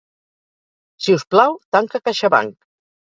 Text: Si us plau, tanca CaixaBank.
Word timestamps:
Si 1.07 1.15
us 1.19 1.27
plau, 1.35 1.53
tanca 1.77 2.05
CaixaBank. 2.11 2.57